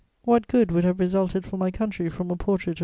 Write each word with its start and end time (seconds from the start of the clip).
What 0.23 0.47
good 0.47 0.71
would 0.71 0.83
have 0.83 0.99
resulted 0.99 1.45
for 1.45 1.57
my 1.57 1.69
country 1.69 2.09
from 2.09 2.31
a 2.31 2.35
portrait 2.35 2.79
of 2.79 2.79
M. 2.79 2.79